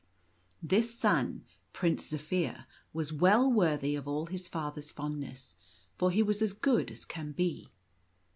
[0.63, 5.53] This son, Prince Zaphir, was well worthy of all his father's fondness,
[5.95, 7.69] for he was as good as can be.